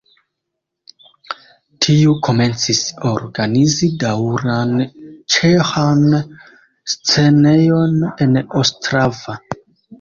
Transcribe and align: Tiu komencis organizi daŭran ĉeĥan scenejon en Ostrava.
Tiu 1.85 2.15
komencis 2.27 2.81
organizi 3.11 3.91
daŭran 4.05 4.73
ĉeĥan 5.37 6.03
scenejon 6.97 7.97
en 8.27 8.45
Ostrava. 8.65 9.41